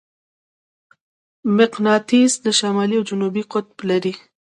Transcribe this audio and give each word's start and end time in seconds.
مقناطیس 1.57 2.33
شمالي 2.59 2.95
او 2.99 3.07
جنوبي 3.09 3.43
قطب 3.51 3.77
لري. 3.89 4.13